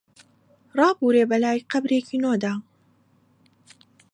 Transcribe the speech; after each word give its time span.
ڕابوورێ 0.77 1.23
بەلای 1.31 1.65
قەبرێکی 1.71 2.17
نۆدا 2.23 2.53